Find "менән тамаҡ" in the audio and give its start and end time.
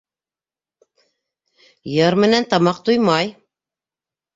2.25-2.85